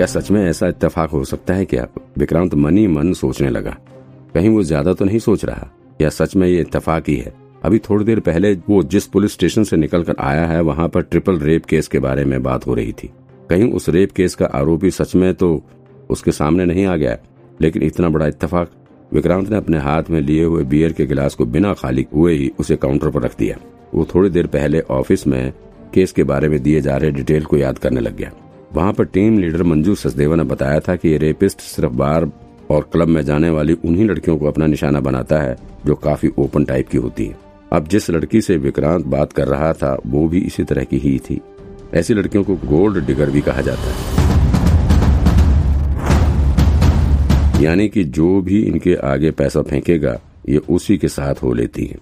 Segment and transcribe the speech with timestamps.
[0.00, 1.86] क्या सच में ऐसा इत्तेफाक हो सकता है क्या
[2.18, 3.70] विक्रांत मनी मन सोचने लगा?
[4.34, 5.68] कहीं वो ज़्यादा तो नहीं सोच रहा?
[6.00, 7.32] या सच में ये इत्तेफाक ही है?
[7.64, 11.38] अभी थोड़ी देर पहले वो जिस पुलिस स्टेशन से निकलकर आया है, वहाँ पर ट्रिपल
[11.38, 13.10] रेप केस के बारे में बात हो रही थी।
[13.50, 15.62] कहीं उस रेप केस का आरोपी सच में तो
[16.10, 17.16] उसके सामने नहीं आ गया,
[17.62, 18.70] लेकिन इतना बड़ा इत्तेफाक
[19.12, 22.50] विक्रांत ने अपने हाथ में लिए हुए बियर के गिलास को बिना खाली हुए ही
[22.60, 23.58] उसे काउंटर पर रख दिया।
[23.94, 25.52] वो थोड़ी देर पहले ऑफ़िस में
[25.94, 28.32] केस के बारे में दिए जा रहे डिटेल को याद करने लग गया।
[28.74, 32.30] वहाँ पर टीम लीडर मंजू सचदेवा ने बताया था कि ये रेपिस्ट सिर्फ़ बार
[32.70, 35.56] और क्लब में जाने वाली उन्हीं लड़कियों को अपना निशाना बनाता है
[35.86, 37.36] जो काफ़ी ओपन टाइप की होती है।
[37.72, 41.18] अब जिस लड़की से विक्रांत बात कर रहा था, वो भी इसी तरह की ही
[41.18, 41.40] थी।
[41.94, 44.20] ऐसी लड़कियों को गोल्ड डिगर भी कहा जाता है।
[47.62, 50.18] यानी कि जो भी इनके आगे पैसा फेंकेगा,
[50.48, 51.96] ये उसी के साथ हो लेती है।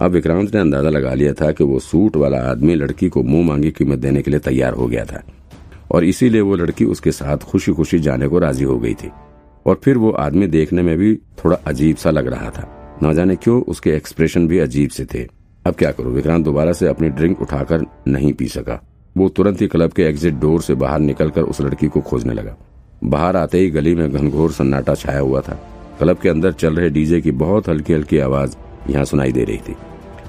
[0.00, 3.46] अब विक्रांत ने अंदाज़ा लगा लिया था कि वो सूट वाला आदमी लड़की को मुँह
[3.46, 5.22] मांगी कीमत देने के लिए तैयार हो गया था।
[5.90, 9.10] और इसीलिए वो लड़की उसके साथ खुशी खुशी जाने को राज़ी हो गई थी।
[9.66, 13.36] और फिर वो आदमी देखने में भी थोड़ा अजीब सा लग रहा था। न जाने
[13.36, 15.26] क्यों उसके एक्सप्रेशन भी अजीब से थे।
[15.66, 16.12] अब क्या करूँ?
[16.12, 18.82] विक्रांत दोबारा से अपनी ड्रिंक उठाकर नहीं पी सका।
[19.16, 22.56] वो तुरंत ही क्लब के एग्जिट डोर से बाहर निकलकर उस लड़की को खोजने लगा।
[23.04, 25.54] बाहर आते ही गली में घनघोर सन्नाटा छाया हुआ था।
[25.98, 28.56] क्लब के अंदर चल रहे डीजे की बहुत हल्की हल्की आवाज़
[28.90, 29.76] यहाँ सुनाई दे रही थी।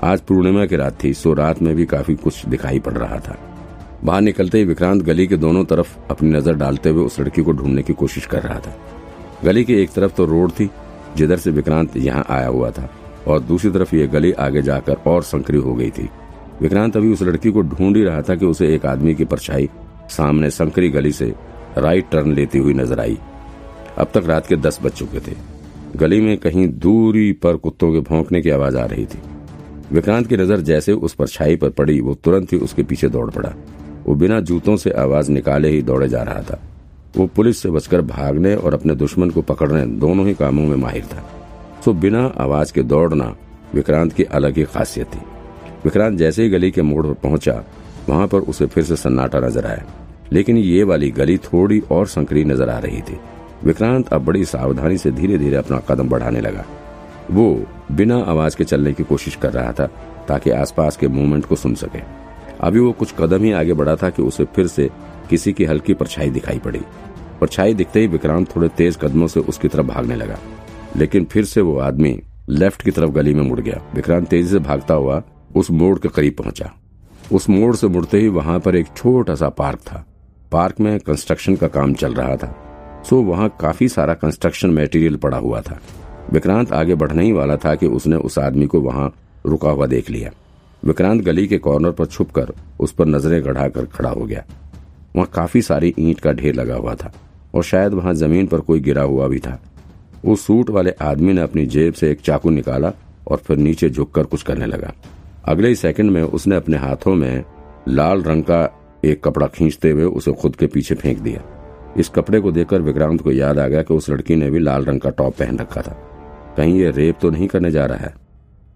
[0.03, 3.56] आज पूर्णिमा की रात थी, सो रात में भी काफ़ी कुछ दिखाई पड़ रहा था।
[4.03, 7.51] बाहर निकलते ही विक्रांत गली के दोनों तरफ़ अपनी नज़र डालते हुए उस लड़की को
[7.51, 8.75] ढूँढने की कोशिश कर रहा था।
[9.45, 10.69] गली की एक तरफ़ तो रोड थी,
[11.17, 12.89] जिधर से विक्रांत यहाँ आया हुआ था,
[13.27, 16.09] और दूसरी तरफ़ ये गली आगे जाकर और संकरी हो गई थी।
[16.61, 19.69] विक्रांत अभी उस लड़की को ढूंढ ही रहा था कि उसे एक आदमी की परछाई
[20.09, 21.33] सामने संकरी गली से
[21.77, 23.17] राइट टर्न लेती हुई नज़र आई।
[23.97, 25.35] अब तक रात के दस बज चुके थे।
[25.95, 29.19] गली में कहीं दूरी पर कुत्तों के भौंकने की आवाज़ आ रही थी।
[29.91, 33.53] विक्रांत की नज़र जैसे उस परछाई पर पड़ी, वो तुरंत ही उसके पीछे दौड़ पड़ा।
[34.07, 36.59] वो बिना जूतों से आवाज़ निकाले ही दौड़े जा रहा था।
[37.17, 41.03] वो पुलिस से बचकर भागने और अपने दुश्मन को पकड़ने दोनों ही कामों में माहिर
[41.03, 41.23] था।
[41.85, 43.35] सो बिना आवाज़ के दौड़ना
[43.75, 45.19] विक्रांत की अलग ही खासियत थी।
[45.83, 47.63] विक्रांत जैसे ही गली के मोड़ पर पहुँचा,
[48.09, 49.85] वहाँ पर उसे फिर से सन्नाटा नज़र आया।
[50.31, 53.19] लेकिन ये वाली गली थोड़ी और संकरी नज़र आ रही थी।
[53.63, 56.65] विक्रांत अब बड़ी सावधानी से धीरे धीरे अपना कदम बढ़ाने लगा।
[57.31, 59.85] वो बिना आवाज़ के चलने की कोशिश कर रहा था
[60.27, 62.26] ताकि आसपास के मूवमेंट को सुन सके।
[62.61, 64.89] अभी वो कुछ कदम ही आगे बढ़ा था कि उसे फिर से
[65.29, 66.79] किसी की हल्की परछाई दिखाई पड़ी।
[67.41, 70.37] परछाई दिखते ही विक्रांत थोड़े तेज कदमों से उसकी तरफ़ भागने लगा।
[70.97, 74.59] लेकिन फिर से वो आदमी लेफ़्ट की तरफ़ गली में मुड़ गया। विक्रांत तेज़ी से
[74.59, 75.23] भागता हुआ
[75.55, 76.73] उस मोड़ के करीब पहुँचा।
[77.33, 80.05] उस मोड़ से मुड़ते ही वहाँ पर एक छोटा सा पार्क था।
[80.51, 82.63] पार्क में कंस्ट्रक्शन का काम चल रहा था।
[83.09, 85.79] सो वहाँ काफ़ी सारा कंस्ट्रक्शन मटेरियल पड़ा हुआ था।
[86.31, 89.13] विक्रांत आगे बढ़ने ही वाला था कि उसने उस आदमी को वहाँ
[89.45, 90.31] रुका हुआ देख लिया।
[90.83, 94.43] विक्रांत गली के कॉर्नर पर छुपकर उस पर नज़रें गढ़ाकर खड़ा हो गया।
[95.15, 97.11] वहाँ काफ़ी सारी ईंट का ढेर लगा हुआ था
[97.55, 99.59] और शायद वहाँ ज़मीन पर कोई गिरा हुआ भी था।
[100.25, 102.91] उस सूट वाले आदमी ने अपनी जेब से एक चाकू निकाला
[103.27, 104.93] और फिर नीचे झुककर कुछ करने लगा।
[105.45, 107.43] अगले ही सेकंड में उसने अपने हाथों में
[107.87, 108.63] लाल रंग का
[109.05, 111.41] एक कपड़ा खींचते हुए उसे खुद के पीछे फेंक दिया।
[111.97, 114.85] इस कपड़े को देखकर विक्रांत को याद आ गया कि उस लड़की ने भी लाल
[114.85, 115.97] रंग का टॉप पहन रखा था।
[116.57, 118.13] कहीं ये रेप तो नहीं करने जा रहा है?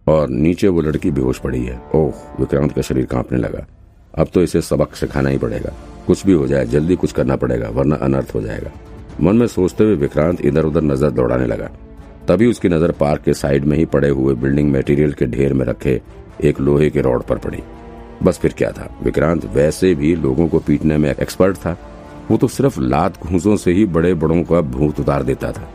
[0.08, 3.66] और नीचे वो लड़की बेहोश पड़ी है। ओह विक्रांत का शरीर कांपने लगा।
[4.18, 5.74] अब तो इसे सबक सिखाना ही पड़ेगा।
[6.08, 8.72] कुछ भी हो जाए, जल्दी कुछ करना पड़ेगा, वरना अनर्थ हो जाएगा।
[9.22, 11.70] मन में सोचते हुए विक्रांत इधर उधर नज़र दौड़ाने लगा।
[12.28, 15.66] तभी उसकी नज़र पार्क के साइड में ही पड़े हुए बिल्डिंग मटेरियल के ढेर में
[15.66, 16.02] रखे
[16.44, 17.64] एक लोहे के रॉड पर पड़ी।
[18.24, 18.90] बस फिर क्या था?
[19.04, 21.78] विक्रांत वैसे भी लोगों को पीटने में एक्सपर्ट था।
[22.32, 25.70] वो तो सिर्फ़ लात घूसों से ही बड़े बड़ों का भूत उतार देता था।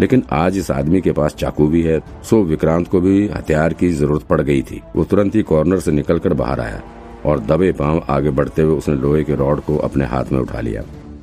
[0.00, 3.88] लेकिन आज इस आदमी के पास चाकू भी है सो विक्रांत को भी हथियार की
[3.90, 6.82] ज़रूरत पड़ गई थी। वो तुरंत ही कॉर्नर से निकलकर बाहर आया
[7.26, 10.60] और दबे पाँव आगे बढ़ते हुए उसने लोहे के रॉड को अपने हाथ में उठा
[10.60, 10.82] लिया।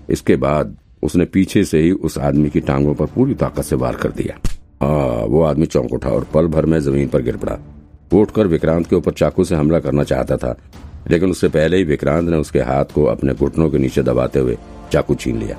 [0.09, 3.95] इसके बाद उसने पीछे से ही उस आदमी की टांगों पर पूरी ताकत से वार
[3.95, 4.37] कर दिया।
[4.81, 7.57] आ, वो आदमी चौंक उठा और पल भर में ज़मीन पर गिर पड़ा।
[8.13, 10.55] वो उठकर विक्रांत के ऊपर चाकू से हमला करना चाहता था
[11.09, 14.57] लेकिन उससे पहले ही विक्रांत ने उसके हाथ को अपने घुटनों के नीचे दबाते हुए
[14.91, 15.57] चाकू छीन लिया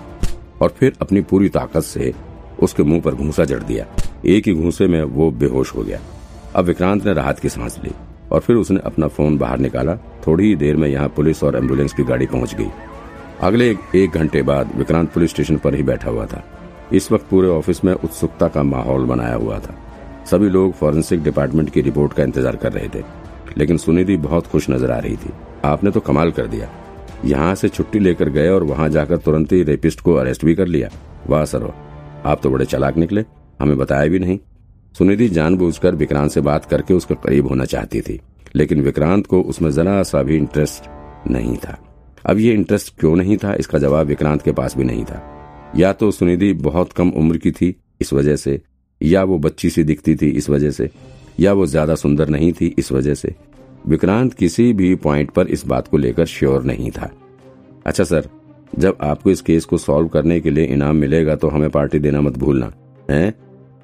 [0.62, 2.12] और फिर अपनी पूरी ताकत से
[2.58, 3.86] उसके मुँह पर घूसा जड़ दिया।
[4.26, 6.00] एक ही घूसे में वो बेहोश हो गया।
[6.54, 7.90] अब विक्रांत ने राहत की सांस ली
[8.32, 11.92] और फिर उसने अपना फ़ोन बाहर निकाला। थोड़ी ही देर में यहाँ पुलिस और एंबुलेंस
[11.92, 12.70] की गाड़ी पहुँच गई।
[13.42, 16.42] अगले एक घंटे बाद विक्रांत पुलिस स्टेशन पर ही बैठा हुआ था।
[16.92, 19.74] इस वक्त पूरे ऑफ़िस में उत्सुकता का माहौल बनाया हुआ था।
[20.30, 23.02] सभी लोग फॉरेंसिक डिपार्टमेंट की रिपोर्ट का इंतज़ार कर रहे थे,
[23.58, 25.32] लेकिन सुनिधि बहुत खुश नज़र आ रही थी।
[25.64, 26.68] आपने तो कमाल कर दिया।
[27.24, 30.66] यहाँ से छुट्टी लेकर गए और वहाँ जाकर तुरंत ही रेपिस्ट को अरेस्ट भी कर
[30.66, 30.88] लिया।
[31.26, 31.62] वाह सर
[32.26, 33.24] आप तो बड़े चलाक निकले,
[33.60, 34.38] हमें बताया भी नहीं।
[34.94, 38.20] सुनिधि जानबूझकर विक्रांत से बात करके उसके करीब होना चाहती थी,
[38.56, 40.88] लेकिन विक्रांत को उसमें जरा सा भी इंटरेस्ट
[41.30, 41.78] नहीं था।
[42.24, 45.22] अब ये इंटरेस्ट क्यों नहीं था, इसका जवाब विक्रांत के पास भी नहीं था।
[45.76, 48.60] या तो सुनिधि बहुत कम उम्र की थी इस वजह से,
[49.00, 50.90] या वो बच्ची सी दिखती थी इस वजह से,
[51.40, 53.34] या वो ज़्यादा सुंदर नहीं थी इस वजह से।
[53.88, 57.10] विक्रांत किसी भी पॉइंट पर इस बात को लेकर श्योर नहीं था।
[57.86, 58.28] अच्छा सर
[58.72, 62.20] जब आपको इस केस को सॉल्व करने के लिए इनाम मिलेगा तो हमें पार्टी देना
[62.20, 62.72] मत भूलना,
[63.10, 63.34] है?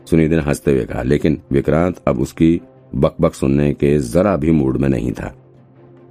[0.06, 2.60] सुनिधि ने हँसते हुए कहा, लेकिन विक्रांत अब उसकी
[2.94, 5.34] बकबक सुनने के जरा भी मूड में नहीं था।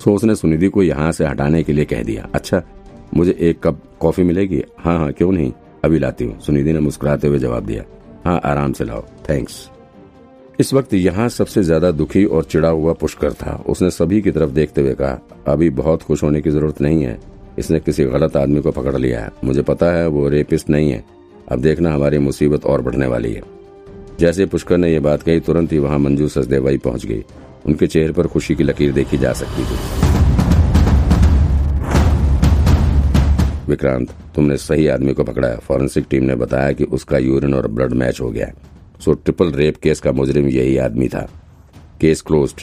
[0.01, 2.62] सो उसने सुनिधि को यहाँ से हटाने के लिए कह दिया अच्छा
[3.15, 4.63] मुझे एक कप कॉफ़ी मिलेगी?
[4.79, 5.51] हाँ हाँ क्यों नहीं?
[5.85, 7.83] अभी लाती हूँ। सुनिधि ने मुस्कुराते हुए जवाब दिया
[8.25, 9.69] हाँ आराम से लाओ, थैंक्स।
[10.59, 14.50] इस वक्त यहाँ सबसे ज़्यादा दुखी और चिड़ा हुआ पुष्कर था। उसने सभी की तरफ़
[14.51, 17.19] देखते हुए कहा, अभी बहुत खुश होने की ज़रूरत नहीं है।
[17.59, 21.03] इसने किसी गलत आदमी को पकड़ लिया है। मुझे पता है वो रेपिस्ट नहीं है।
[21.51, 23.42] अब देखना हमारी मुसीबत और बढ़ने वाली है।
[24.19, 27.24] जैसे पुष्कर ने यह बात कही, तुरंत ही वहाँ मंजू सचदेवाई पहुँच गई
[27.65, 29.77] उनके चेहरे पर खुशी की लकीर देखी जा सकती थी।
[33.68, 37.68] विक्रांत, तुमने सही आदमी को पकड़ा है। फॉरेंसिक टीम ने बताया कि उसका यूरिन और
[37.68, 38.51] ब्लड मैच हो गया
[39.00, 41.30] सो ट्रिपल रेप केस का मुजरिम यही आदमी था।
[42.01, 42.62] Case closed.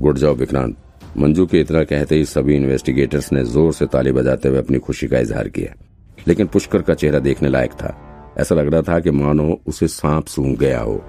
[0.00, 0.76] Good job, Vikrant.
[1.16, 5.08] Manju के इतना कहते ही सभी इन्वेस्टिगेटर्स ने ज़ोर से ताली बजाते हुए अपनी खुशी
[5.08, 5.74] का इजहार किया।
[6.28, 7.96] लेकिन पुष्कर का चेहरा देखने लायक था।
[8.38, 11.04] ऐसा लग रहा था कि मानो उसे सांप सूंघ गया हो।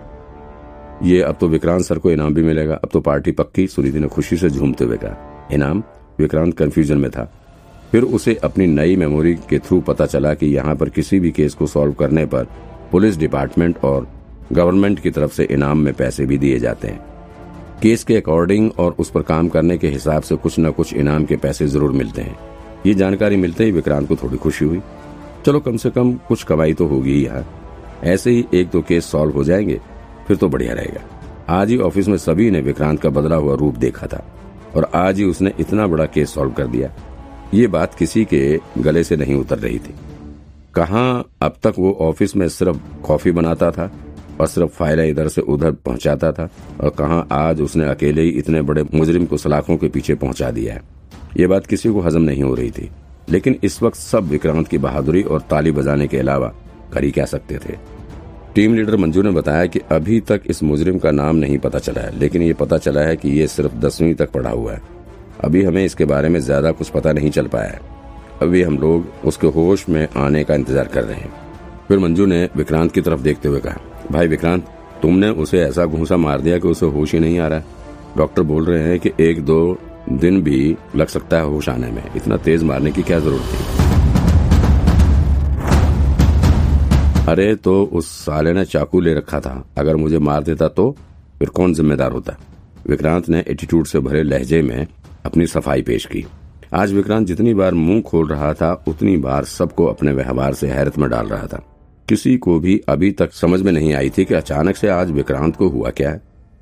[1.04, 4.08] ये अब तो विक्रांत सर को इनाम भी मिलेगा। अब तो पार्टी पक्की सुनिधि ने
[4.08, 5.84] खुशी से झूमते हुए कहा। इनाम?
[6.20, 7.32] विक्रांत कंफ्यूजन में था।
[7.92, 11.54] फिर उसे अपनी नई मेमोरी के थ्रू पता चला कि यहाँ पर किसी भी केस
[11.54, 12.48] को सॉल्व करने पर
[12.92, 14.08] पुलिस डिपार्टमेंट और
[14.52, 17.11] गवर्नमेंट की तरफ़ से इनाम में पैसे भी दिए जाते हैं।
[17.82, 21.24] केस के अकॉर्डिंग और उस पर काम करने के हिसाब से कुछ न कुछ इनाम
[21.26, 22.36] के पैसे ज़रूर मिलते हैं।
[22.86, 24.82] ये जानकारी मिलते ही विक्रांत को थोड़ी खुशी हुई।
[25.46, 27.46] चलो कम से कम कुछ कमाई तो होगी ही यहाँ
[28.04, 29.80] ऐसे ही एक दो केस सॉल्व हो जाएँगे,
[30.28, 31.02] फिर तो बढ़िया रहेगा।
[31.50, 34.24] आज ही ऑफ़िस में सभी ने विक्रांत का बदला हुआ रूप देखा था
[34.76, 36.92] और आज ही उसने इतना बड़ा केस सॉल्व कर दिया।
[37.54, 39.96] ये बात किसी के गले से नहीं उतर रही थी।
[40.76, 41.10] कहा
[41.42, 43.92] अब तक वो ऑफ़िस में सिर्फ़ कॉफ़ी बनाता था
[44.40, 46.50] और सिर्फ़ फाइलें इधर से उधर पहुंचाता था।
[46.82, 50.74] और कहा आज उसने अकेले ही इतने बड़े मुजरिम को सलाखों के पीछे पहुँचा दिया
[50.74, 50.82] है।
[51.38, 52.90] ये बात किसी को हजम नहीं हो रही थी।
[53.30, 56.54] लेकिन इस वक्त सब विक्रांत की बहादुरी और ताली बजाने के अलावा
[56.94, 57.76] कर ही क्या सकते थे?
[58.56, 62.02] टीम लीडर मंजू ने बताया कि अभी तक इस मुजरिम का नाम नहीं पता चला
[62.02, 64.82] है, लेकिन ये पता चला है कि ये सिर्फ़ दसवीं तक पढ़ा हुआ है।
[65.44, 67.80] अभी हमें इसके बारे में ज़्यादा कुछ पता नहीं चल पाया है।
[68.42, 71.32] अभी हम लोग उसके होश में आने का इंतज़ार कर रहे हैं।
[71.88, 73.80] फिर मंजू ने विक्रांत की तरफ़ देखते हुए कहा
[74.12, 74.66] भाई विक्रांत,
[75.02, 77.62] तुमने उसे ऐसा घूसा मार दिया कि उसे होश ही नहीं आ रहा।
[78.18, 79.78] डॉक्टर बोल रहे हैं कि एक दो
[80.12, 83.80] दिन भी लग सकता है होश आने में। इतना तेज मारने की क्या ज़रूरत थी?
[87.32, 90.96] अरे तो उस साले ने चाकू ले रखा था। अगर मुझे मार देता तो
[91.40, 92.38] फिर कौन जिम्मेदार होता?
[92.90, 94.88] विक्रांत ने एटीट्यूड से भरे लहजे में
[95.26, 96.26] अपनी सफ़ाई पेश की।
[96.74, 100.98] आज विक्रांत जितनी बार मुँह खोल रहा था, उतनी बार सबको अपने व्यवहार से हैरत
[100.98, 101.64] में डाल रहा था।
[102.12, 105.56] किसी को भी अभी तक समझ में नहीं आई थी कि अचानक से आज विक्रांत
[105.56, 106.22] को हुआ क्या है।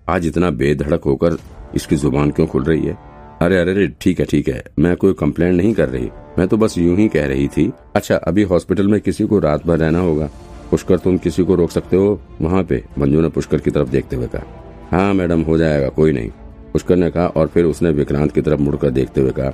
[0.09, 1.37] आज इतना बेधड़क होकर
[1.75, 2.93] इसकी ज़ुबान क्यों खुल रही है?
[3.41, 6.57] अरे अरे अरे, ठीक है ठीक है। मैं कोई कंप्लेंट नहीं कर रही। मैं तो
[6.57, 9.99] बस यूँ ही कह रही थी अच्छा अभी हॉस्पिटल में किसी को रात भर रहना
[9.99, 10.29] होगा।
[10.71, 12.21] पुष्कर, तुम किसी को रोक सकते हो?
[12.41, 14.43] वहाँ पे मंजू ने पुष्कर की तरफ़ देखते हुए कहा।
[14.91, 16.29] हाँ मैडम, हो जाएगा, कोई नहीं।
[16.73, 19.51] पुष्कर ने कहा और फिर उसने विक्रांत की तरफ़ मुड़कर देखते हुए कहा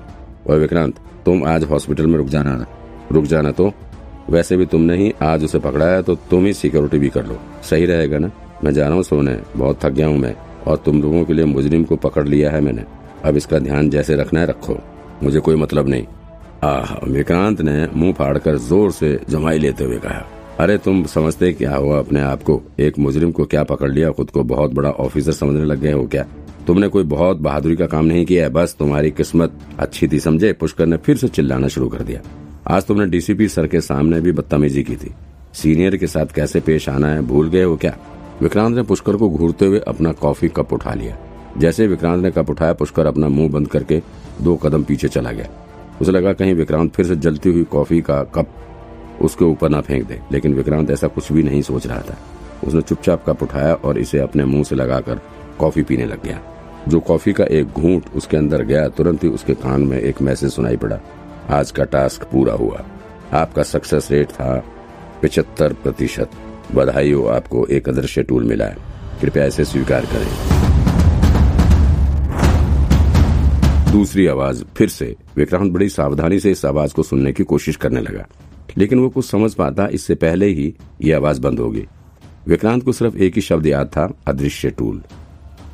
[0.48, 2.66] और विक्रांत, तुम आज हॉस्पिटल में रुक जाना
[3.12, 3.74] रुक जाना तो
[4.30, 7.40] वैसे भी तुमने ही आज उसे पकड़ा है तो तुम ही सिक्योरिटी भी कर लो।
[7.70, 8.32] सही रहेगा ना?
[8.64, 10.36] मैं जा रहा हूँ सोने। बहुत थक गया हूँ मैं।
[10.68, 12.84] और तुम लोगों के लिए मुजरिम को पकड़ लिया है मैंने।
[13.26, 14.78] अब इसका ध्यान जैसे रखना है, रखो।
[15.24, 16.06] मुझे कोई मतलब नहीं।
[16.64, 20.26] आह, विक्रांत ने मुँह फाड़कर ज़ोर से जमाई लेते हुए कहा,
[20.60, 22.62] अरे, तुम समझते क्या हुआ अपने आप को?
[22.80, 24.12] एक मुजरिम को क्या पकड़ लिया?
[24.12, 26.26] खुद को बहुत बड़ा ऑफिसर समझने लग गए हो क्या?
[26.68, 28.50] तुमने कोई बहुत बहादुरी का काम नहीं किया है?
[28.50, 30.54] बस तुम्हारी किस्मत अच्छी थी, समझे?
[30.54, 32.22] पुष्कर ने फिर से चिल्लाना शुरू कर दिया।
[32.68, 35.14] आज तुमने डीसीपी सर के सामने भी बदतमीजी की थी।
[35.54, 37.98] सीनियर के साथ कैसे पेश आना है, भूल गए हो क्या?
[38.42, 41.18] विक्रांत ने पुष्कर को घूरते हुए अपना कॉफ़ी कप उठा लिया।
[41.58, 44.02] जैसे विक्रांत ने कप उठाया, पुष्कर अपना मुँह बंद करके
[44.42, 45.48] दो कदम पीछे चला गया।
[46.02, 48.48] उसे लगा कहीं विक्रांत फिर से जलती हुई कॉफ़ी का कप
[49.22, 52.18] उसके ऊपर ना फेंक दे, लेकिन विक्रांत ऐसा कुछ भी नहीं सोच रहा था।
[52.68, 55.22] उसने चुपचाप कप उठाया और इसे अपने मुँह से लगाकर
[55.60, 56.42] कॉफ़ी पीने लग गया।
[56.88, 60.52] जो कॉफ़ी का एक घूंट उसके अंदर गया, तुरंत ही उसके कान में एक मैसेज
[60.52, 61.00] सुनाई पड़ा।
[61.50, 62.86] आज का टास्क पूरा हुआ।
[63.34, 64.64] आपका सक्सेस रेट था
[65.22, 66.30] पिछहत्तर प्रतिशत।
[66.76, 68.78] बधाई हो आपको एक अदृश्य टूल मिला है।
[69.22, 70.28] कृपया इसे स्वीकार करें।
[73.92, 78.02] दूसरी आवाज़ फिर से। विक्रांत बड़ी सावधानी से इस आवाज़ को सुनने की कोशिश करने
[78.02, 78.26] लगा।
[78.78, 81.88] लेकिन वो कुछ समझ पाता, इससे पहले ही ये आवाज़ बंद हो गई
[82.48, 85.04] विक्रांत को सिर्फ़ एक ही शब्द याद था, अदृश्य टूल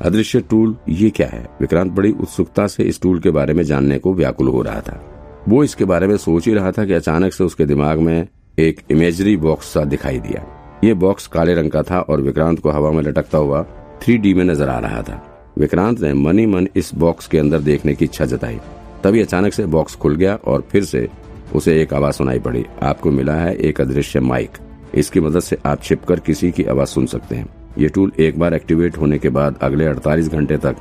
[0.02, 1.48] अदृश्य टूल ये क्या है?
[1.60, 5.11] विक्रांत बड़ी उत्सुकता से इस टूल के बारे में जानने को व्याकुल हो रहा था।
[5.48, 8.80] वो इसके बारे में सोच ही रहा था कि अचानक से उसके दिमाग में एक
[8.90, 10.44] इमेजरी बॉक्स सा दिखाई दिया।
[10.84, 13.62] ये बॉक्स काले रंग का था और विक्रांत को हवा में लटकता हुआ
[14.02, 15.20] थ्री में नज़र आ रहा था।
[15.58, 18.60] विक्रांत ने मनी मन इस बॉक्स के अंदर देखने की इच्छा जताई।
[19.04, 21.08] तभी अचानक से बॉक्स खुल गया और फिर से
[21.54, 24.58] उसे एक आवाज़ सुनाई पड़ी। आपको मिला है एक अदृश्य माइक
[24.94, 28.54] इसकी मदद से आप छिपकर किसी की आवाज़ सुन सकते हैं। ये टूल एक बार
[28.54, 30.76] एक्टिवेट होने के बाद अगले 48 घंटे तक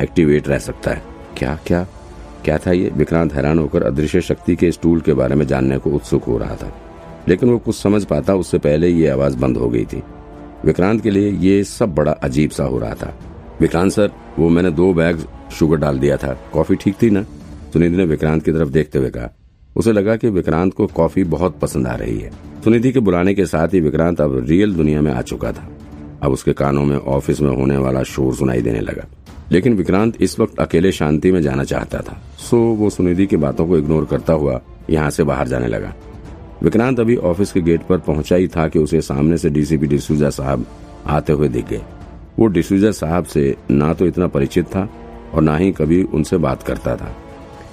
[0.00, 1.02] एक्टिवेट रह सकता है।
[1.36, 1.86] क्या क्या?
[2.44, 2.90] क्या था ये?
[2.96, 6.38] विक्रांत हैरान होकर अदृश्य शक्ति के इस टूल के बारे में जानने को उत्सुक हो
[6.38, 6.76] रहा था।
[7.28, 10.02] लेकिन वो कुछ समझ पाता उससे पहले ये आवाज़ बंद हो गई थी।
[10.64, 13.18] विक्रांत के लिए ये सब बड़ा अजीब सा हो रहा था।
[13.60, 15.18] विक्रांत सर, वो मैंने दो बैग
[15.52, 17.22] शुगर डाल दिया था। कॉफ़ी ठीक थी ना?
[17.72, 19.36] सुनिधि ने विक्रांत की तरफ़ देखते हुए कहा।
[19.76, 22.30] उसे लगा कि विक्रांत को कॉफ़ी बहुत पसंद आ रही है।
[22.64, 25.68] सुनिधि के बुलाने के साथ ही विक्रांत अब रियल दुनिया में आ चुका था।
[26.22, 29.21] अब उसके कानों में ऑफ़िस में होने वाला शोर सुनाई देने लगा।
[29.52, 33.66] लेकिन विक्रांत इस वक्त अकेले शांति में जाना चाहता था। सो वो सुनिधि की बातों
[33.66, 35.92] को इग्नोर करता हुआ यहाँ से बाहर जाने लगा।
[36.62, 40.30] विक्रांत अभी ऑफ़िस के गेट पर पहुँचा ही था कि उसे सामने से डीसीपी डिसूजा
[40.30, 40.66] साहब
[41.06, 41.80] आते हुए दिख गए।
[42.38, 44.88] वो डिसूजा साहब से ना तो इतना परिचित था
[45.34, 47.14] और ना ही कभी उनसे बात करता था।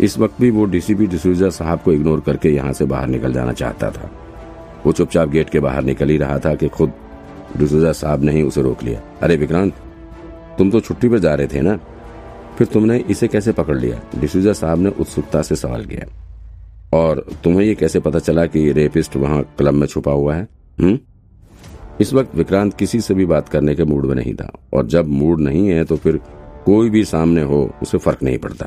[0.01, 3.53] इस वक्त भी वो डीसीपी डिसूजा साहब को इग्नोर करके यहाँ से बाहर निकल जाना
[3.53, 4.11] चाहता था।
[4.85, 6.93] वो चुपचाप गेट के बाहर निकल ही रहा था कि खुद
[7.57, 9.73] डिसूजा साहब ने ही उसे रोक लिया। अरे विक्रांत
[10.59, 11.79] तुम तो छुट्टी पर जा रहे थे ना?
[12.57, 14.01] फिर तुमने इसे कैसे पकड़ लिया?
[14.21, 16.05] डिसूजा साहब ने उत्सुकता से सवाल किया।
[16.93, 20.47] और तुम्हें ये कैसे पता चला कि रेपिस्ट वहाँ क्लब में छुपा हुआ है?
[20.81, 20.99] हुँ?
[22.01, 25.07] इस वक्त विक्रांत किसी से भी बात करने के मूड में नहीं था। और जब
[25.07, 26.19] मूड नहीं है तो फिर
[26.65, 28.65] कोई भी सामने हो, उसे फ़र्क नहीं पड़ता।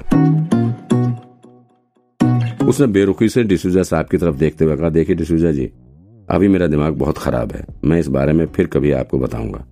[2.66, 5.70] उसने बेरुखी से डिसूजा साहब की तरफ़ देखते हुए कहा, देखिए डिसूजा जी,
[6.30, 9.66] अभी मेरा दिमाग बहुत खराब है। मैं इस बारे में फिर कभी आपको बताऊँगा।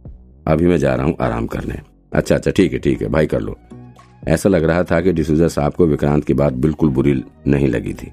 [0.47, 3.41] अभी मैं जा रहा हूँ आराम करने। अच्छा अच्छा ठीक है ठीक है, भाई कर
[3.41, 3.57] लो।
[4.29, 7.13] ऐसा लग रहा था कि डिसूजा साहब को विक्रांत की बात बिल्कुल बुरी
[7.47, 8.11] नहीं लगी थी।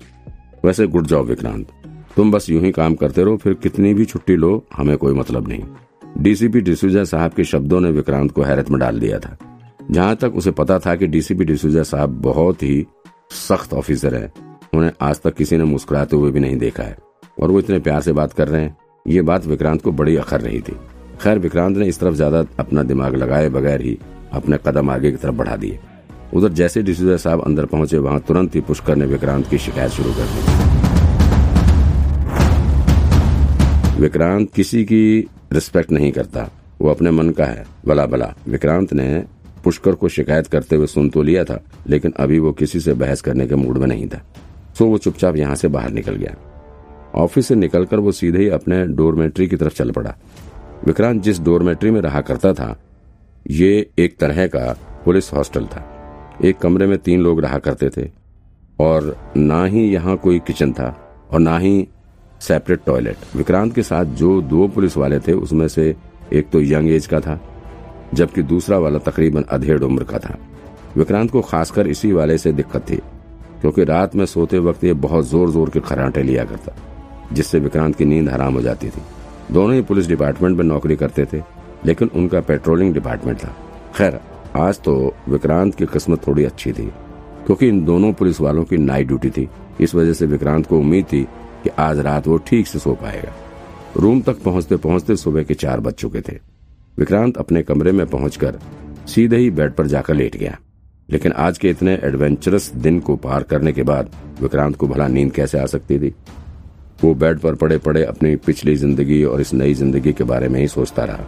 [0.65, 1.67] वैसे गुड जॉब विक्रांत,
[2.15, 5.47] तुम बस यूँ ही काम करते रहो, फिर कितनी भी छुट्टी लो, हमें कोई मतलब
[5.47, 5.63] नहीं।
[6.17, 9.37] डीसीपी डिसूजा साहब के शब्दों ने विक्रांत को हैरत में डाल दिया था।
[9.91, 12.85] जहाँ तक उसे पता था कि डीसीपी डिसूजा साहब बहुत ही
[13.31, 14.31] सख्त ऑफिसर है,
[14.73, 16.97] उन्हें आज तक किसी ने मुस्कुराते हुए भी नहीं देखा है।
[17.41, 18.75] और वो इतने प्यार से बात कर रहे हैं,
[19.05, 20.77] ये बात विक्रांत को बड़ी अखर रही थी।
[21.21, 23.97] खैर विक्रांत ने इस तरफ़ ज़्यादा अपना दिमाग लगाए बगैर ही
[24.33, 25.79] अपने कदम आगे की तरफ़ बढ़ा दिए।
[26.33, 30.11] उधर जैसे डिसूजा साहब अंदर पहुँचे, वहाँ तुरंत ही पुष्कर ने विक्रांत की शिकायत शुरू
[30.13, 30.41] कर दी।
[34.01, 36.49] विक्रांत किसी की रिस्पेक्ट नहीं करता।
[36.81, 39.23] वो अपने मन का है। भला भला विक्रांत ने
[39.63, 43.21] पुष्कर को शिकायत करते हुए सुन तो लिया था, लेकिन अभी वो किसी से बहस
[43.21, 44.21] करने के मूड में नहीं था।
[44.77, 46.35] सो वो चुपचाप यहाँ से बाहर निकल गया।
[47.15, 50.15] ऑफ़िस से निकलकर वो सीधे ही अपने डोरमेट्री की तरफ़ चल पड़ा।
[50.85, 52.75] विक्रांत जिस डोरमेट्री में रहा करता था,
[53.45, 55.83] ये एक तरह का पुलिस हॉस्टल था।
[56.45, 58.09] एक कमरे में तीन लोग रहा करते थे
[58.79, 60.95] और ना ही यहाँ कोई किचन था
[61.31, 61.87] और ना ही
[62.41, 65.95] सेपरेट टॉयलेट। विक्रांत के साथ जो दो पुलिस वाले थे, उसमें से
[66.33, 67.39] एक तो यंग एज का था,
[68.13, 70.37] जबकि दूसरा वाला तकरीबन अधेड़ उम्र का था।
[70.97, 72.97] विक्रांत को खासकर इसी वाले से दिक्कत थी,
[73.61, 76.75] क्योंकि रात में सोते वक्त ये बहुत ज़ोर ज़ोर के खराटे लिया करता,
[77.33, 79.01] जिससे विक्रांत की नींद हराम हो जाती थी।
[79.51, 81.41] दोनों ही पुलिस डिपार्टमेंट में नौकरी करते थे,
[81.85, 83.55] लेकिन उनका पेट्रोलिंग डिपार्टमेंट था।
[83.95, 84.19] खैर,
[84.55, 86.85] आज तो विक्रांत की किस्मत थोड़ी अच्छी थी,
[87.45, 89.47] क्योंकि इन दोनों पुलिस वालों की नाइट ड्यूटी थी।
[89.81, 91.23] इस वजह से विक्रांत को उम्मीद थी
[91.63, 93.33] कि आज रात वो ठीक से सो पाएगा।
[93.97, 96.37] रूम तक पहुँचते पहुँचते सुबह के चार बज चुके थे।
[96.97, 98.59] विक्रांत अपने कमरे में पहुंचकर
[99.07, 100.57] सीधे ही बेड पर जाकर लेट गया।
[101.09, 104.09] लेकिन आज के इतने एडवेंचरस दिन को पार करने के बाद
[104.41, 106.13] विक्रांत को भला नींद कैसे आ सकती थी?
[107.03, 110.59] वो बेड पर पड़े पड़े अपनी पिछली ज़िंदगी और इस नई ज़िंदगी के बारे में
[110.59, 111.25] ही सोचता रहा।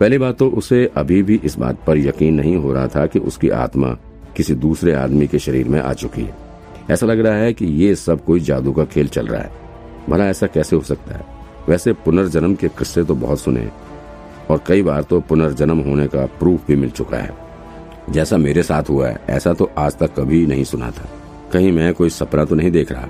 [0.00, 3.18] पहली बात तो उसे अभी भी इस बात पर यकीन नहीं हो रहा था कि
[3.18, 3.96] उसकी आत्मा
[4.36, 6.34] किसी दूसरे आदमी के शरीर में आ चुकी है।
[6.90, 9.50] ऐसा लग रहा है कि ये सब कोई जादू का खेल चल रहा है।
[10.10, 11.24] भला ऐसा कैसे हो सकता है?
[11.68, 13.68] वैसे पुनर्जन्म के किस्से तो बहुत सुने
[14.50, 17.34] और कई बार तो पुनर्जन्म होने का प्रूफ भी मिल चुका है।
[18.10, 21.08] जैसा मेरे साथ हुआ है, ऐसा तो आज तक कभी नहीं सुना था।
[21.52, 23.08] कहीं मैं कोई सपना तो नहीं देख रहा।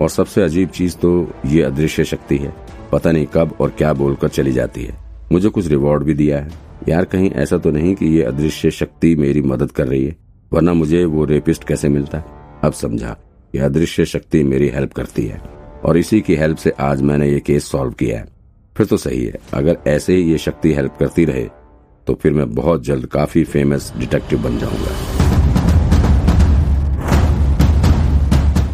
[0.00, 1.10] और सबसे अजीब चीज़ तो
[1.46, 2.54] ये अदृश्य शक्ति है।
[2.92, 4.96] पता नहीं कब और क्या बोलकर चली जाती है।
[5.32, 9.14] मुझे कुछ रिवॉर्ड भी दिया है। यार कहीं ऐसा तो नहीं कि ये अदृश्य शक्ति
[9.16, 10.16] मेरी मदद कर रही है,
[10.52, 12.18] वरना मुझे वो रेपिस्ट कैसे मिलता
[12.64, 13.16] अब समझा,
[13.54, 15.40] ये अदृश्य शक्ति मेरी हेल्प करती है।
[15.84, 18.28] और इसी की हेल्प से आज मैंने ये केस सॉल्व किया है।
[18.76, 21.48] फिर तो सही है, अगर ऐसे ही ये शक्ति हेल्प करती रहे
[22.06, 24.94] तो फिर मैं बहुत जल्द काफ़ी फ़ेमस डिटेक्टिव बन जाऊँगा।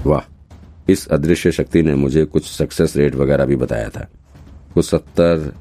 [0.06, 0.20] वाह
[0.90, 4.06] इस अदृश्य शक्ति ने मुझे कुछ सक्सेस रेट वगैरह भी बताया था।
[4.74, 5.52] कुछ सत्तर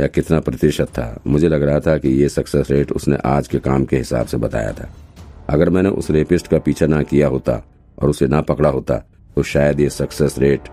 [0.00, 3.58] या कितना प्रतिशत था। मुझे लग रहा था कि ये सक्सेस रेट उसने आज के
[3.58, 4.88] काम के हिसाब से बताया था।
[5.48, 7.62] अगर मैंने उस रेपिस्ट का पीछा ना किया होता
[7.98, 8.96] और उसे ना पकड़ा होता
[9.36, 10.68] तो शायद ये सक्सेस रेट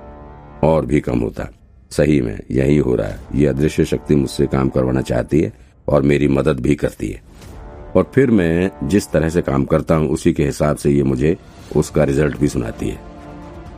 [0.64, 1.48] और भी कम होता।
[1.92, 5.54] सही में, यही हो रहा है। ये अदृश्य शक्ति मुझसे काम करवाना चाहती है
[5.88, 7.22] और मेरी मदद भी करती है।
[7.96, 11.38] और फिर मैं जिस तरह से काम करता हूँ, उसी के हिसाब से ये मुझे
[11.76, 13.13] उसका रिज़ल्ट भी सुनाती है।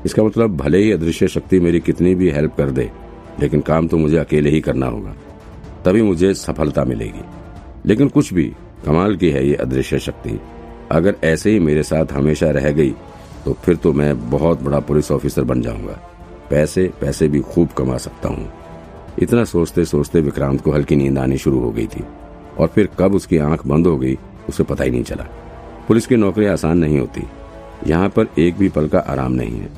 [0.06, 2.90] इसका मतलब भले ही अदृश्य शक्ति मेरी कितनी भी हेल्प कर दे,
[3.40, 5.16] लेकिन काम तो मुझे अकेले ही करना होगा।
[5.86, 7.24] तभी मुझे सफलता मिलेगी।
[7.86, 8.44] लेकिन कुछ भी,
[8.86, 10.40] कमाल की है ये अदृश्य शक्ति।
[10.92, 12.94] अगर ऐसे ही मेरे साथ हमेशा रह गई
[13.46, 16.00] तो फिर तो मैं बहुत बड़ा पुलिस ऑफिसर बन जाऊँगा।
[16.50, 18.52] पैसे पैसे भी खूब कमा सकता हूँ।
[19.20, 22.04] इतना सोचते सोचते विक्रांत को हल्की नींद आनी शुरू हो गई थी,
[22.58, 24.18] और फिर कब उसकी आँख बंद हो गई,
[24.50, 25.28] उसे पता ही नहीं चला।
[25.88, 27.24] पुलिस की नौकरी आसान नहीं होती।
[27.88, 29.70] यहाँ पर एक भी पल का आराम नहीं है।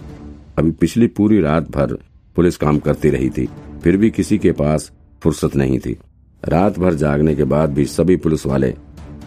[0.58, 1.94] अभी पिछली पूरी रात भर
[2.36, 3.48] पुलिस काम करती रही थी,
[3.84, 5.98] फिर भी किसी के पास फुर्सत नहीं थी।
[6.44, 8.74] रात भर जागने के बाद भी सभी पुलिस वाले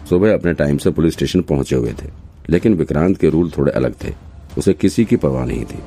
[0.09, 2.09] सुबह अपने टाइम से पुलिस स्टेशन पहुँचे हुए थे,
[2.49, 4.13] लेकिन विक्रांत के रूल थोड़े अलग थे,
[4.57, 5.79] उसे किसी की परवाह नहीं थी।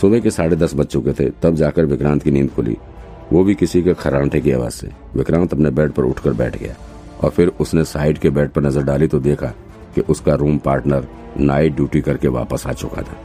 [0.00, 2.76] सुबह के साढ़े दस बज चुके थे, तब जाकर विक्रांत की नींद खुली।
[3.32, 6.74] वो भी किसी के खरांटे की आवाज़ से, विक्रांत अपने बेड पर उठकर बैठ गया,
[7.20, 9.54] और फिर उसने साइड के बेड पर नज़र डाली तो देखा
[9.94, 13.16] कि उसका रूम पार्टनर नाइट ड्यूटी करके वापस आ चुका था।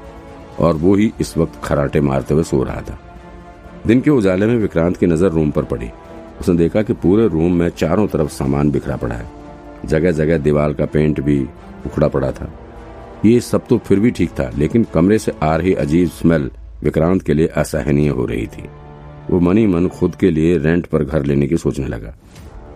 [0.59, 2.97] और वो ही इस वक्त खराटे मारते हुए सो रहा था।
[3.87, 5.89] दिन के उजाले में विक्रांत की नज़र रूम पर पड़ी।
[6.41, 9.29] उसने देखा कि पूरे रूम में चारों तरफ़ सामान बिखरा पड़ा है।
[9.85, 11.39] जगह जगह दीवार का पेंट भी
[11.85, 12.51] उखड़ा पड़ा था।
[13.25, 16.49] ये सब तो फिर भी ठीक था, लेकिन कमरे से आ रही अजीब स्मेल
[16.83, 18.67] विक्रांत के लिए असहनीय हो रही थी।
[19.29, 22.13] वो मनी मन खुद के लिए रेंट पर घर लेने की सोचने लगा,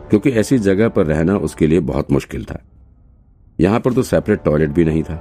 [0.10, 2.62] क्योंकि ऐसी जगह पर रहना उसके लिए बहुत मुश्किल था।
[3.60, 5.16] यहाँ पर तो सेपरेट टॉयलेट भी नहीं था।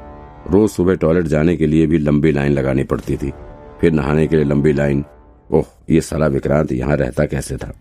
[0.52, 3.32] रोज सुबह टॉयलेट जाने के लिए भी लंबी लाइन लगानी पड़ती थी।
[3.80, 5.04] फिर नहाने के लिए लंबी लाइन।
[5.52, 7.72] ओह, ये साला विक्रांत यहाँ रहता कैसे था?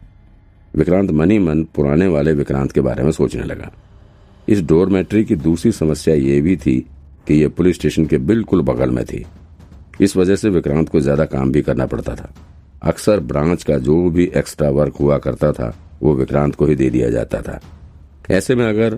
[0.76, 3.72] विक्रांत मनी मन पुराने वाले विक्रांत के बारे में सोचने लगा।
[4.50, 6.80] इस डोरमेट्री की दूसरी समस्या ये भी थी
[7.28, 9.26] कि यह पुलिस स्टेशन के बिल्कुल बगल में थी।
[10.02, 12.34] इस वजह से विक्रांत को ज़्यादा काम भी करना पड़ता था।
[12.84, 15.74] अक्सर ब्रांच का जो भी एक्स्ट्रा वर्क हुआ करता था,
[16.04, 17.60] वो विक्रांत को ही दे दिया जाता था।
[18.32, 18.98] ऐसे में अगर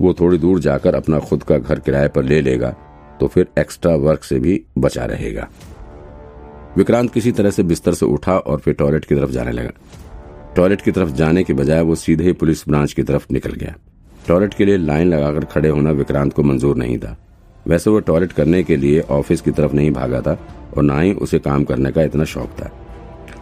[0.00, 2.74] वो थोड़ी दूर जाकर अपना खुद का घर किराए पर ले लेगा
[3.20, 5.48] तो फिर एक्स्ट्रा वर्क से भी बचा रहेगा।
[6.76, 9.70] विक्रांत किसी तरह से बिस्तर से उठा और फिर टॉयलेट की तरफ़ जाने लगा।
[10.56, 13.74] टॉयलेट की तरफ़ जाने के बजाय वो सीधे पुलिस ब्रांच की तरफ़ निकल गया।
[14.28, 17.16] टॉयलेट के लिए लाइन लगाकर खड़े होना विक्रांत को मंजूर नहीं था।
[17.66, 20.38] वैसे वो टॉयलेट करने के लिए ऑफ़िस की तरफ़ नहीं भागा था
[20.76, 22.70] और ना ही उसे काम करने का इतना शौक था।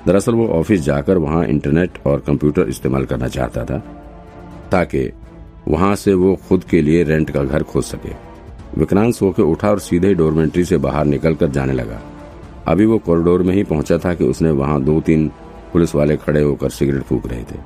[0.06, 3.78] दरअसल वो ऑफ़िस जाकर वहाँ इंटरनेट और कंप्यूटर इस्तेमाल करना चाहता था,
[4.72, 5.10] ताकि
[5.68, 8.33] वहाँ से वो खुद के लिए रेंट का घर खोज सके।
[8.78, 12.00] विक्रांत सो के उठा और सीधे डोरमेंट्री से बाहर निकल कर जाने लगा।
[12.66, 15.28] अभी वो कॉरिडोर में ही पहुँचा था कि उसने वहाँ दो तीन
[15.72, 17.58] पुलिस वाले खड़े होकर सिगरेट फूक रहे थे।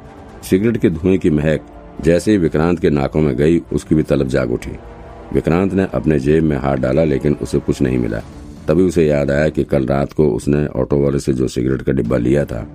[0.43, 1.67] सिगरेट के धुएँ की महक
[2.03, 4.71] जैसे ही विक्रांत के नाकों में गई, उसकी भी तलब जाग उठी।
[5.33, 8.19] विक्रांत ने अपने जेब में हाथ डाला, लेकिन उसे कुछ नहीं मिला।
[8.69, 11.93] तभी उसे याद आया कि कल रात को उसने ऑटो वाले से जो सिगरेट का
[11.93, 12.67] डिब्बा लिया था,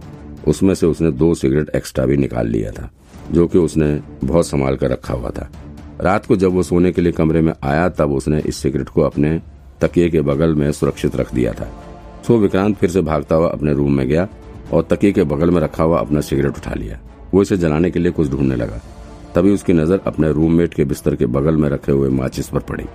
[0.47, 2.89] उसमें से उसने दो सिगरेट एक्स्ट्रा भी निकाल लिया था,
[3.31, 5.51] जो कि उसने बहुत संभाल कर रखा हुआ था।
[6.01, 9.01] रात को जब वो सोने के लिए कमरे में आया, तब उसने इस सिगरेट को
[9.01, 9.39] अपने
[9.81, 11.67] तकिए के बगल में सुरक्षित रख दिया था।
[12.27, 14.27] सो विक्रांत फिर से भागता हुआ अपने रूम में गया
[14.73, 16.99] और तकिए के बगल में रखा हुआ अपना सिगरेट उठा लिया।
[17.33, 18.81] वो इसे जलाने के लिए कुछ ढूँढने लगा।
[19.35, 22.85] तभी उसकी नज़र अपने रूममेट के बिस्तर के बगल में रखे हुए माचिस पर पड़ी।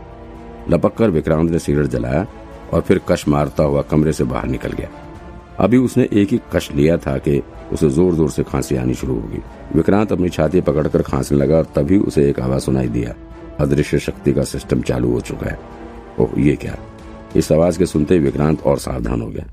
[0.70, 2.26] लपक कर विक्रांत ने सिगरेट जलाया
[2.72, 4.88] और फिर कश मारता हुआ कमरे से बाहर निकल गया।
[5.60, 7.40] अभी उसने एक ही कश लिया था कि
[7.72, 9.38] उसे ज़ोर ज़ोर से खांसी आनी शुरू होगी
[9.74, 13.14] विक्रांत अपनी छाती पकड़कर खांसने लगा और तभी उसे एक आवाज़ सुनाई दिया।
[13.60, 15.58] अदृश्य शक्ति का सिस्टम चालू हो चुका है।
[16.20, 16.76] ओह, ये क्या?
[17.36, 19.46] इस आवाज़ के सुनते ही विक्रांत और सावधान हो गया।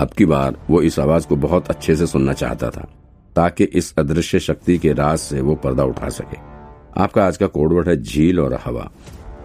[0.00, 2.88] अब की बार वो इस आवाज़ को बहुत अच्छे से सुनना चाहता था,
[3.36, 6.38] ताकि इस अदृश्य शक्ति के राज से वो पर्दा उठा सके।
[7.00, 8.90] आपका आज का कोडवर्ड है झील और हवा।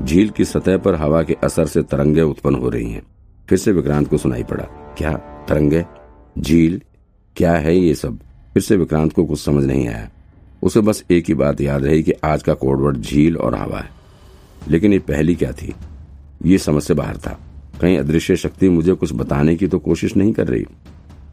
[0.03, 3.03] झील की सतह पर हवा के असर से तरंगे उत्पन्न हो रही हैं।
[3.49, 4.63] फिर से विक्रांत को सुनाई पड़ा।
[4.97, 5.11] क्या
[5.49, 5.85] तरंगे,
[6.39, 6.81] झील,
[7.37, 8.19] क्या है ये सब?
[8.53, 10.09] फिर से विक्रांत को कुछ समझ नहीं आया।
[10.63, 13.89] उसे बस एक ही बात याद रही कि आज का कोडवर्ड झील और हवा है।
[14.67, 15.73] लेकिन ये पहली क्या थी?
[16.45, 17.39] ये समझ से बाहर था।
[17.81, 20.65] कहीं अदृश्य शक्ति मुझे कुछ बताने की तो कोशिश नहीं कर रही।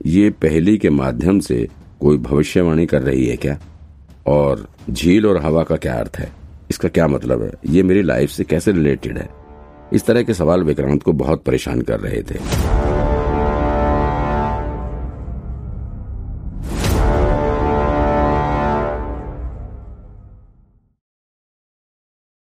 [0.07, 1.69] ये पहली के माध्यम से
[2.01, 3.59] कोई भविष्यवाणी कर रही है क्या?
[4.27, 6.33] और झील और हवा का क्या अर्थ है?
[6.71, 7.53] इसका क्या मतलब है?
[7.67, 9.31] ये मेरी लाइफ से कैसे रिलेटेड है?
[9.93, 12.39] इस तरह के सवाल विक्रांत को बहुत परेशान कर रहे थे।